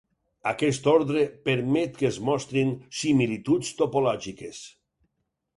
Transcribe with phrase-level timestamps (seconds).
[0.51, 4.67] Aquest ordre permet que es mostrin similituds topològiques.